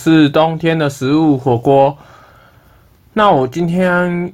[0.00, 1.96] 是冬天的食物火锅。
[3.14, 4.30] 那我今天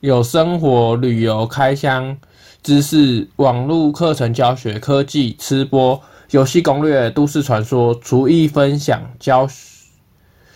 [0.00, 2.14] 有生活、旅游、开箱、
[2.62, 5.98] 知识、网络课程教学、科技、吃播。
[6.32, 9.46] 游戏攻略、都市传说、厨艺分享、教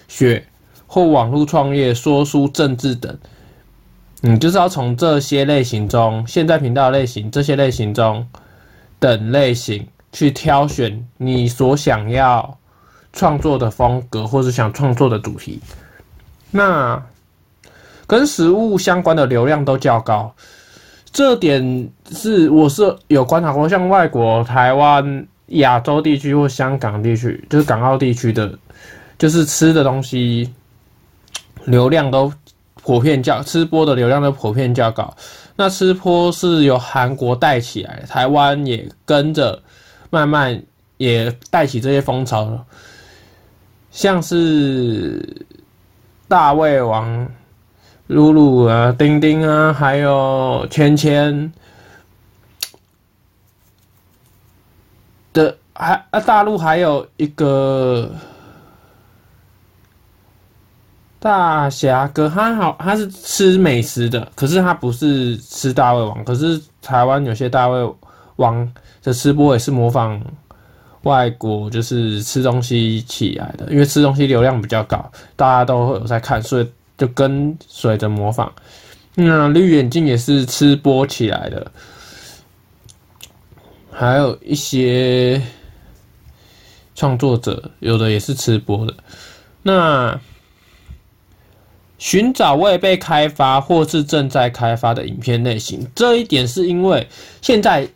[0.08, 0.42] 学
[0.86, 3.18] 或网络创业、说书、政治等，
[4.22, 8.26] 你就是要从这些类型中，现在频道类型这些类型中
[8.98, 12.56] 等类型去挑选你所想要
[13.12, 15.60] 创作的风格，或是想创作的主题。
[16.52, 17.04] 那
[18.06, 20.34] 跟食物相关的流量都较高，
[21.12, 25.28] 这点是我是有观察过，像外国、台湾。
[25.48, 28.58] 亚洲地区或香港地区，就是港澳地区的，
[29.18, 30.52] 就是吃的东西
[31.64, 32.32] 流量都
[32.82, 35.16] 普遍较吃播的流量都普遍较高。
[35.56, 39.62] 那吃播是由韩国带起来，台湾也跟着
[40.10, 40.62] 慢慢
[40.96, 42.64] 也带起这些风潮，
[43.90, 45.46] 像是
[46.28, 47.28] 大胃王、
[48.08, 51.52] 露露啊、丁丁啊，还有芊芊。
[55.36, 58.10] 的还啊，大陆还有一个
[61.20, 66.24] 大侠哥，他好，他是吃美食的，可是他不是吃大胃王。
[66.24, 67.94] 可是台湾有些大胃
[68.36, 68.72] 王
[69.02, 70.18] 的吃播也是模仿
[71.02, 78.50] 外国，就是吃东西起来的，因为吃东西流量比较高，大家都会有在看，所以就跟随着模仿。
[79.14, 81.70] 那绿眼镜也是吃播起来的。
[83.98, 85.40] 还有一些
[86.94, 88.94] 创作者，有的也是吃播的。
[89.62, 90.20] 那
[91.96, 97.08] 寻找未被开发或是正在开发的影片类型，这一点是因为
[97.40, 97.88] 现在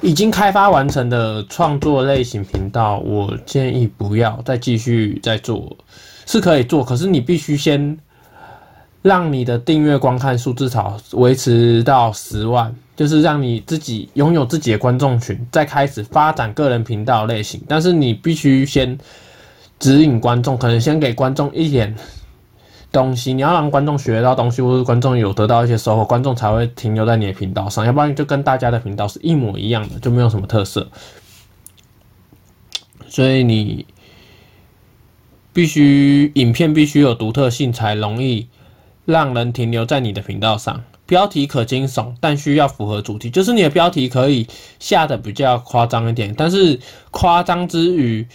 [0.00, 5.76] 已经开发完成的创作类型频道，我建议不要再继续再做，
[6.24, 7.98] 是可以做，可是你必须先
[9.06, 12.74] 让你的订阅观看数至少维持到十万。
[12.96, 17.60] 就是让你自己拥有自己的观众群，再开始发展个人频道类型。
[17.68, 18.98] 但是你必须先
[19.78, 21.94] 指引观众，可能先给观众一点
[22.90, 27.84] 东西，你要让观众学到东西，或者观众有得到一些收获，观众才会停留在你的频道上。
[27.84, 30.88] 要不然就跟大家的频道是一模一样的，就没有什么特色。
[33.10, 33.84] 所以你
[35.52, 38.48] 必须影片必须有独特性，才容易
[39.06, 40.84] 让人停留在你的频道上。
[41.06, 43.30] 标题可惊悚，但需要符合主题。
[43.30, 44.46] 就是你的标题可以
[44.78, 46.78] 下的比较夸张一点，但是
[47.10, 48.26] 夸张之余，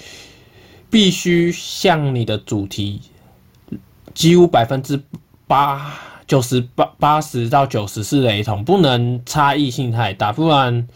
[0.89, 3.01] 必须像你的主题
[4.15, 4.99] 几乎百分之
[5.45, 5.93] 八
[6.25, 10.87] 九十八八十到九十是雷同，不能差异性太大，不然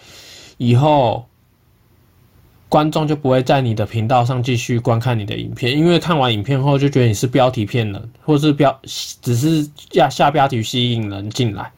[0.57, 1.25] 以后。
[2.75, 8.77] 观众就不会在你的频道上继续观看你的影片，因为看完影片后就觉得你是标题骗人，或是标
[9.21, 11.71] 只是下下标题吸引人进来。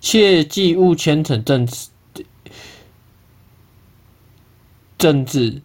[0.00, 1.86] 切记勿牵扯政治，
[4.98, 5.62] 政治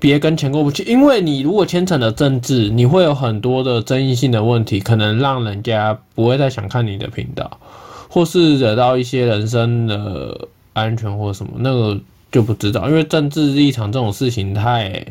[0.00, 7.60] 别跟钱过不去，因为你如果牵扯了政治，你会有很多的争议性的问题，可能让人家不会再想看你的频道，
[8.08, 12.00] 或是惹到一些人身的安全或什么那个。
[12.32, 15.04] 就不知道，因为政治立场这种事情太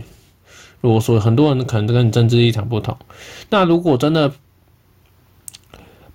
[0.82, 2.98] 啰嗦，很多人可能跟你政治立场不同。
[3.52, 4.32] 那如果真的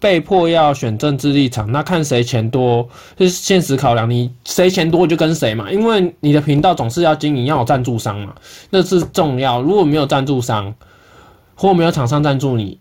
[0.00, 5.70] 被迫要选政治立场，那看谁钱多，就是现实考量，你谁钱多就跟谁嘛。
[5.70, 8.34] 因为你的频道总是要经营，要有赞助商嘛，
[8.70, 9.62] 那是重要。
[9.62, 10.75] 如果没有赞助商，
[11.54, 12.78] 或没有厂商赞助你，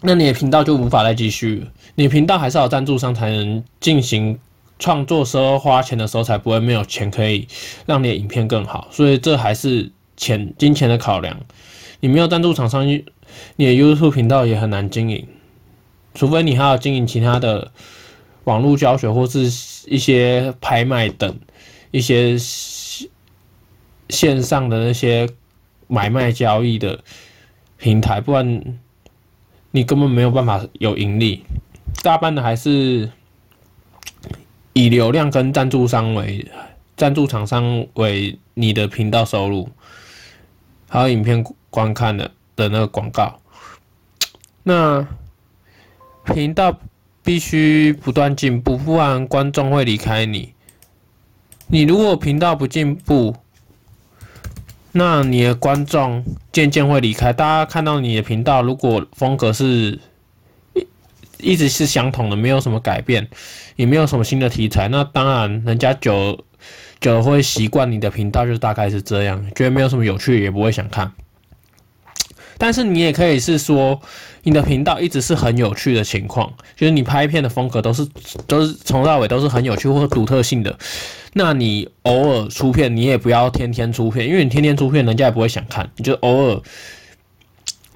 [0.00, 1.66] 那你的频道就无法再继续。
[1.96, 4.38] 你频道还是要赞助商才能进行。
[4.78, 7.46] 创作时候花钱的时候才不会没有钱可以
[7.86, 11.40] 让你的影片更好，所以这还是钱金钱的考量。
[12.00, 13.04] 你没有赞助厂商，你
[13.56, 15.26] 的 YouTube 频道也很难经营，
[16.14, 17.70] 除非你还要经营其他的
[18.44, 19.42] 网络教学或是
[19.86, 21.38] 一些拍卖等
[21.92, 22.36] 一些
[24.08, 25.28] 线上的那些
[25.86, 27.04] 买卖交易的
[27.78, 28.78] 平台，不然
[29.70, 31.44] 你根本没有办法有盈利。
[32.02, 33.10] 大半的还是
[34.72, 36.50] 以流量跟赞助商为
[36.96, 39.68] 赞助厂商为你的频道收入，
[40.88, 43.40] 还有影片观看的的那个广告。
[44.62, 45.06] 那
[46.24, 46.78] 频道
[47.24, 50.52] 必须不断进步，不然观众会离开你。
[51.66, 53.34] 你如果频道不进步，
[54.92, 57.32] 那你的观众渐渐会离开。
[57.32, 59.98] 大家看到你的频道，如果风格是
[61.42, 63.28] 一直是相同的，没有什么改变，
[63.76, 66.44] 也没有什么新的题材，那当然人家久
[67.00, 71.12] 久会习惯你的频道，就大概是这样，觉得没有什么有趣，也不会想看。
[72.58, 74.00] 但是你也可以是说，
[74.44, 78.06] 你的频道一直是很有趣的情况，就是你拍片的风格都是
[78.46, 80.78] 都是从头到尾都是很有趣或独特性的。
[81.32, 85.90] 那你偶尔出片，你也不要天天出片，因为你天天出片，人家也不会想看。
[85.96, 86.62] 你就偶尔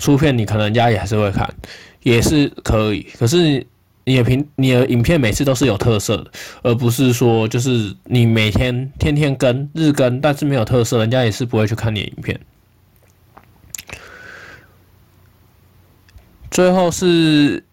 [0.01, 1.55] 出片，你可能人家也还是会看，
[2.07, 3.05] 也是可以。
[3.19, 3.67] 可是
[4.05, 6.31] 你的频你的影片每次都是有特色的，
[6.63, 12.41] 而不是说就是你每天天天更日更，但是没有特色，人家也是不会去看你的影片。
[16.49, 17.65] 最后是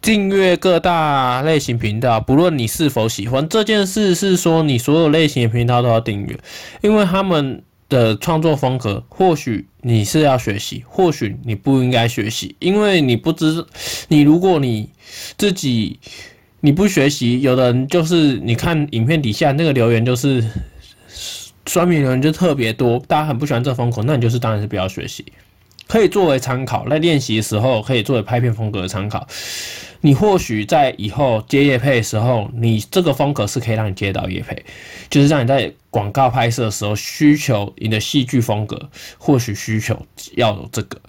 [0.00, 6.40] 订阅各大类型频道，不论你是否喜欢这件事，是说你所有类型的频道都要订阅，
[6.80, 13.64] 因为他们的创作风格，或许你是要学习，或许你不应该学习，因为你不知，
[14.08, 14.90] 你如果你
[15.36, 15.98] 自己
[16.60, 20.44] 你不学习，有的人就是你看影片底下那个留言就是
[21.66, 25.24] 酸民留言就特别多，大家很不喜欢这风格，那你就是当然是不要学习。
[25.86, 29.26] 可以作为参考，在练习的时候可以作为拍片风格的参考。
[30.00, 34.64] 你或许在以后接业配的时候，你这个风格是可以让你接到业配，
[35.10, 40.00] 就是让你在广告拍摄的时候需求你的戏剧风格，或许需求
[40.36, 41.00] 要有这个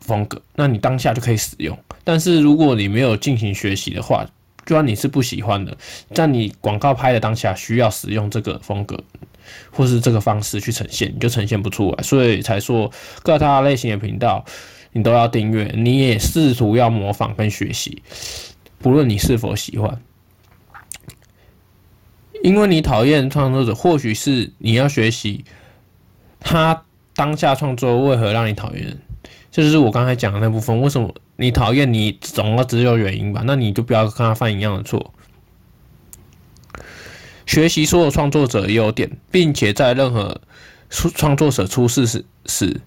[0.00, 1.78] 风格，那你当下就可以使用。
[2.04, 4.26] 但是如果你没有进行学习的话，
[4.66, 5.76] 就算你是不喜欢的，
[6.12, 8.98] 在你广告拍的当下需要使用这个风格。
[9.70, 12.92] 或是这个方式去呈现，你就呈现不出来，所以才说
[13.22, 14.44] 各大类型的频道
[14.98, 18.02] 你都要订阅，你也试图要模仿跟学习，
[18.80, 20.02] 不论你是否喜欢，
[22.42, 25.44] 因为你讨厌创作者，或许是你要学习
[26.40, 26.82] 他
[27.14, 28.98] 当下创作为何让你讨厌，
[29.52, 35.14] 这就是我刚才讲的那部分，为什么你讨厌你总要只有原因吧，那你就不要跟他犯一样的错。
[37.46, 40.40] 学习所有创作者的优点，并且在任何
[40.90, 42.80] 创作者出事时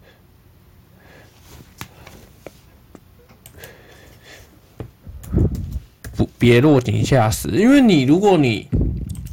[6.37, 7.49] 别落井下石。
[7.49, 8.67] 因为你如果你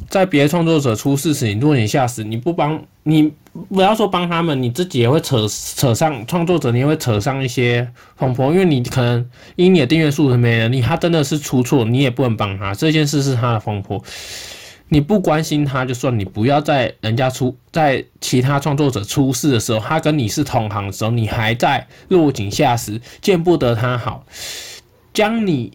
[0.09, 3.31] 在别的创作者出事时你落井下石，你不帮你
[3.69, 8.51] 不要说帮他们，你自己也会扯扯上创作者，你会扯上一些风波。
[8.51, 12.73] 因为你可能因你的订阅数没了，你他真的是出错，你也不能帮他。
[12.73, 14.03] 这件事是他的风波。
[14.91, 24.25] 你不关心他就算，你不要在人家出在其他创作者出事的时候，他跟你是同行的时候，你还在落井下石，见不得他好。
[25.13, 25.73] 将你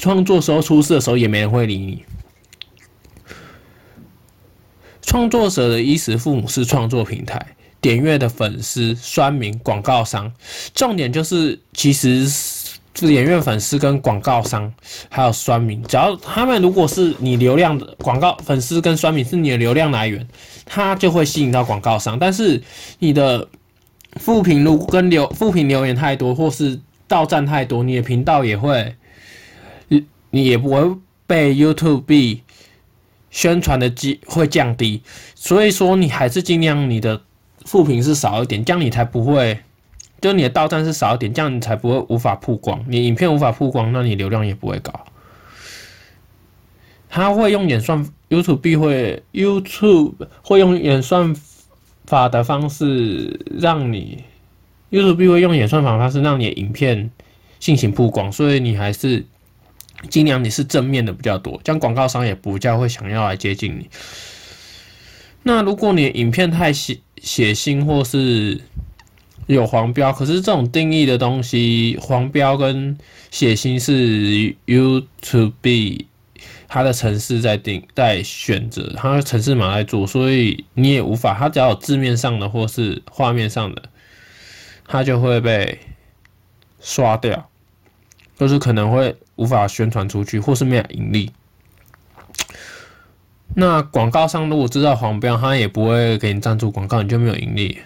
[0.00, 2.02] 创作时候出事的时候，也没人会理你。
[5.02, 10.32] 创作者的衣食父母是创作平台，点阅的粉丝、酸民、广告商，
[10.74, 12.26] 重点就是其实。
[12.92, 14.70] 点阅粉丝跟广告商，
[15.08, 20.26] 还有酸民，只要他们如果是你流量的广告粉丝跟酸民是你的流量来源，
[20.66, 22.18] 他就会吸引到广告商。
[22.18, 22.60] 但是
[22.98, 23.48] 你的
[24.16, 26.78] 负评如跟流负评留言太多，或是
[27.08, 28.94] 到站太多，你的频道也会，
[30.30, 30.96] 你也不会
[31.26, 32.40] 被 YouTube
[33.30, 35.02] 宣传的机会降低。
[35.34, 37.22] 所以说，你还是尽量你的
[37.64, 39.60] 负评是少一点，这样你才不会。
[40.20, 42.84] 就你的倒站是少一点，这样你才不会无法曝光。
[42.88, 44.92] 你影片无法曝光，那你流量也不会高。
[47.08, 51.34] 他会用演算，YouTube 会 YouTube 会用演算
[52.04, 54.22] 法的方式让你
[54.90, 57.10] YouTube 会用演算法的方式让你的影片
[57.58, 59.24] 进行曝光，所以你还是
[60.08, 63.88] 尽量你是正面的比较多，这样广告商也不叫会想要来接近你。
[65.42, 68.60] 那如果你影片太写血腥或是
[69.46, 72.96] 有黄标，可是这种定义的东西，黄标跟
[73.30, 76.04] 血腥是 YouTube
[76.68, 83.82] 它的城市在定在选择，它的城市码在做，所以你也无法，它只要有字面上的或是画面上的，
[84.86, 85.80] 它就会被
[86.80, 87.50] 刷掉，
[88.38, 91.32] 就是可能会无法宣传出去，或是没有盈利。
[93.54, 97.78] 那广告商如果知道黄标，他也不会给你赞助广告，你就没有盈利。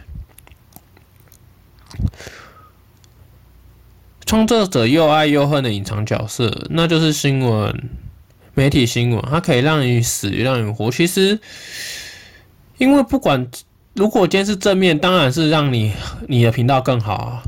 [4.26, 7.88] 创作者又爱又恨的隐藏角色，那就是新闻
[8.54, 10.90] 媒体新闻，它可以让你死，让你活。
[10.90, 11.38] 其实，
[12.78, 13.46] 因为不管
[13.94, 15.92] 如果今天是正面，当然是让你
[16.26, 17.42] 你的频道更好啊。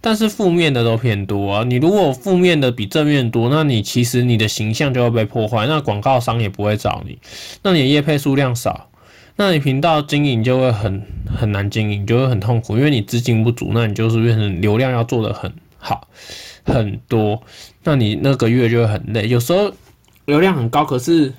[0.00, 1.64] 但是负面的都偏多啊！
[1.64, 7.18] 你如果负面的比正面多，那你其实你的形象就会被破坏，那广告商也不会找你，
[7.62, 8.88] 那你的业配数量少，
[9.36, 16.06] 那你频道经营就会很很难经营，就会很痛苦，因为你资金不足，那你就是变成流量要做得很好
[16.64, 17.42] 很多，
[17.84, 19.28] 那你那个月就会很累。
[19.28, 19.72] 有时候
[20.26, 21.32] 流量很高，可是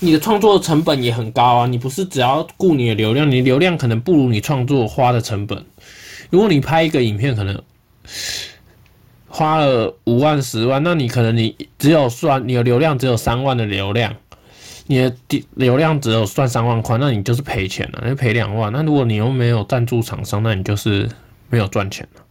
[0.00, 1.66] 你的创作成本也很高啊！
[1.66, 5.64] 你不是只要顾你的流量，你流量可能不如你创作花的成本。
[6.30, 7.62] 如果你拍一个影片，可能
[9.28, 14.16] 花了五万、十万，那你可能你只有算你的流量只有三万的流量，
[14.86, 15.14] 你的
[15.54, 18.72] 流量只有算三万块，那你就是赔钱了，那赔两万。
[18.72, 21.10] 那如果你又没有赞助厂商，那你就是
[21.50, 22.22] 没有赚钱了。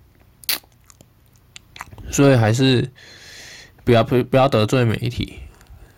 [2.10, 2.90] 所以还是
[3.84, 5.40] 不要不不要得罪媒体，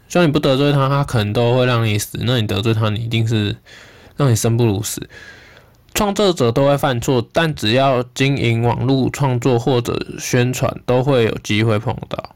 [0.09, 2.17] 虽然你不得罪他，他可能都会让你死。
[2.21, 3.55] 那你得罪他，你一定是
[4.15, 5.09] 让你生不如死。
[5.97, 12.35] 创作者都会犯错，但只要经营网络创作或者宣传，都会有机会碰到。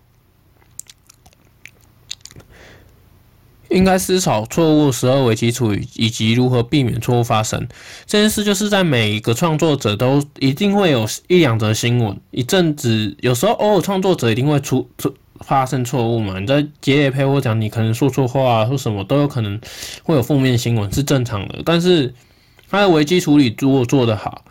[3.69, 7.67] 应该思考错误时候危机处理，以及如何避免错误发生。
[8.07, 16.39] 这件事就是在每一个创作者都一定会有一两则新闻，一阵子有时候偶尔创作者一定会出出发生错误嘛。
[16.39, 19.61] 你在接业配或讲你可能说错话啊，或什么都有可能
[20.01, 21.61] 会有负面新闻，是正常的。
[21.63, 22.11] 但是
[22.71, 24.45] 他的危机处理如果做得好，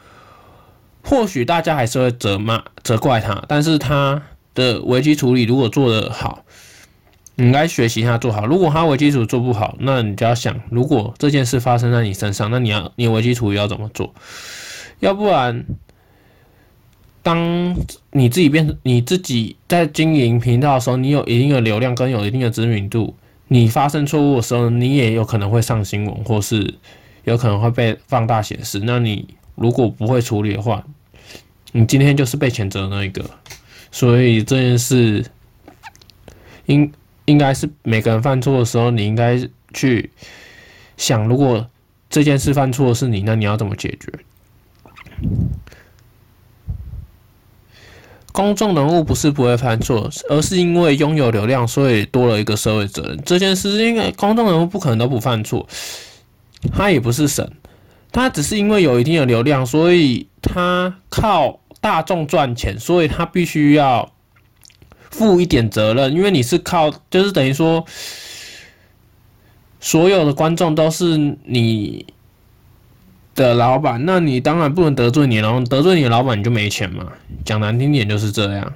[1.03, 3.43] 或许大家还是会责骂、责怪他。
[3.49, 4.23] 但是他
[4.55, 6.45] 的危机处理如果做得好，
[7.37, 8.45] 你应该学习他做好。
[8.45, 14.13] 如果他危机处理做不好，那你就要想，如果这件事发生在你身上，那你要你危机处理要怎么做？
[14.99, 15.65] 要不然，
[17.23, 17.75] 当
[18.13, 23.15] 你自己变成你自己在经营频道的时候，你有一定的流量跟有一定的知名度，
[23.49, 26.75] 你发生错误的时候，你也有可能会上新闻，或是。
[27.25, 28.81] 有可能会被放大显示。
[28.83, 30.85] 那你如果不会处理的话，
[31.73, 33.25] 你今天就是被谴责的那一个。
[33.93, 35.25] 所以这件事
[36.67, 36.93] 应
[37.25, 39.39] 应该是每个人犯错的时候，你应该
[39.75, 40.11] 去
[40.97, 41.69] 想，如果
[42.09, 44.13] 这件事犯错是你，那你要怎么解决？
[48.33, 53.21] 公众人物不是不会犯错，而是因为拥有流量，所以多了一个社会责任。
[53.25, 55.69] 这件事，因为公众人物不可能都不犯错。
[56.73, 57.53] 他也不是神，
[58.13, 64.13] 他只是因为有一定的流量，所以他靠大众赚钱，所以他必须要
[65.11, 66.13] 负一点责任。
[66.13, 67.85] 因为你是靠，就是等于说，
[69.81, 72.07] 所有的观众都是你
[73.35, 77.07] 的老板，那你当然不能得罪你，然后得罪你的老板你就没钱嘛。
[77.45, 78.73] 讲难听点就是这样，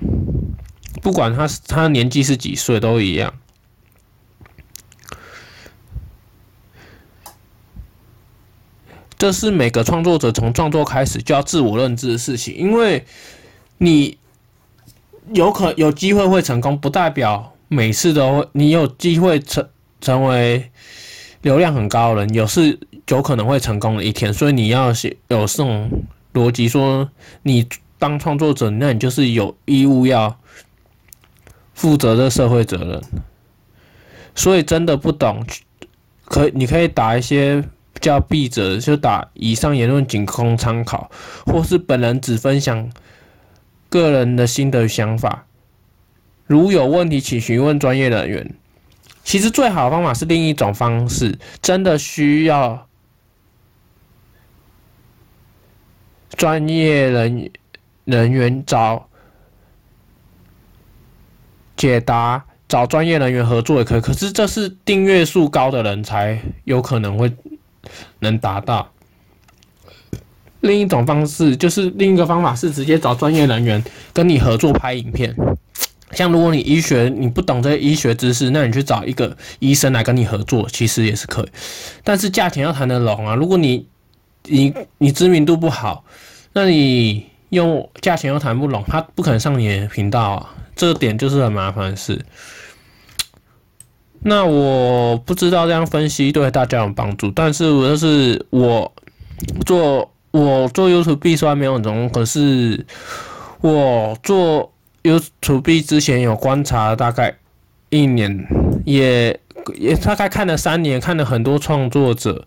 [1.02, 3.34] 不管他是他年纪是几岁都一样。
[9.24, 13.02] 这是每个创作者从创作开始就要自我认知的事情，因为
[13.78, 14.18] 你
[15.32, 19.66] 有可有机会会成功，不代表每次都会你有机会成
[20.02, 20.70] 成为
[21.40, 22.78] 流量很高的人，有是
[23.08, 24.88] 有可能会成功的一天，所以你要
[25.28, 25.88] 有这种
[26.34, 27.08] 逻辑，说
[27.44, 27.66] 你
[27.98, 30.38] 当创作者，那你就是有义务要
[31.72, 33.02] 负责这社会责任。
[34.34, 35.42] 所以真的不懂，
[36.26, 37.64] 可你可以打一些。
[38.00, 41.10] 叫笔者就打以上言论仅供参考，
[41.46, 42.90] 或是本人只分享
[43.88, 45.46] 个人的心得想法。
[46.46, 48.54] 如有问题，请询问专业人员。
[49.22, 52.86] 其实最好的方法是另一种方式，真的需要
[56.36, 57.50] 专业人
[58.04, 59.08] 人员找
[61.74, 64.00] 解答，找专业人员合作也可以。
[64.02, 67.34] 可是这是订阅数高的人才有可能会。
[68.20, 68.90] 能达到。
[70.60, 75.34] 另一种方式就是另一个方法是直接找专业人员跟你合作拍影片。
[76.12, 81.48] 像如果你医学你不懂这些医学知识，那你去找一个医生来跟你合作，其实也是可以。
[82.02, 83.34] 但是价钱要谈得拢啊！
[83.34, 83.86] 如果你
[84.44, 86.04] 你你知名度不好，
[86.52, 90.54] 那你用价钱又谈不拢，他不可能上你的频道啊。
[90.76, 92.24] 这点就是很麻烦的事。
[94.26, 98.90] 那我不知道这样分析对大家有帮助，但是我就是我
[99.66, 102.86] 做我做 YouTube 虽然没有成功，可是
[103.60, 107.36] 我做 YouTube 之前有观察大概
[107.90, 108.46] 一年，
[108.86, 109.38] 也
[109.74, 112.44] 也大概看了三年，看了很多创作者。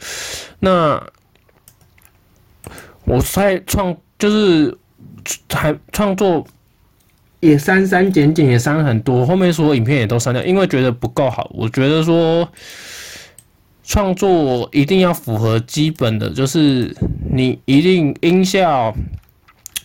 [0.59, 1.01] 那
[3.05, 4.75] 我在创就是
[5.49, 6.45] 还创作
[7.39, 11.49] 也删删减减也删很多，后面所有影片也都删掉，因为觉得不够好。
[11.53, 12.47] 我觉得说
[13.83, 16.95] 创作一定要符合基本的，就是
[17.31, 18.95] 你一定音效。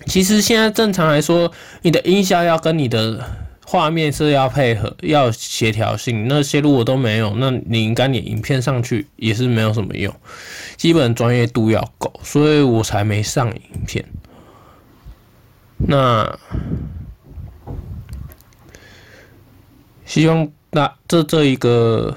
[0.06, 3.25] 其实现在正常来说，你的音效要跟你的
[3.64, 6.26] 画面是要配合，要协调性。
[6.26, 10.12] 那些如果都没有，那你应该你影片上去也是没有什么用。
[10.76, 14.04] 基本专业度要够，所以我才没上影片。
[15.87, 16.37] 那
[20.12, 22.14] 希望那这这一个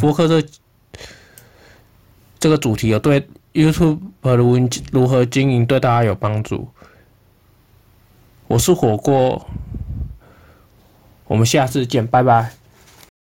[0.00, 0.44] 博客这
[2.40, 6.68] 这个主题有对 YouTube 如如何经营对大家有帮助。
[8.48, 9.46] 我是火锅，
[11.26, 12.52] 我们下次见，拜拜。